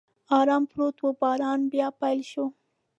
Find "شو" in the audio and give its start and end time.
2.31-2.45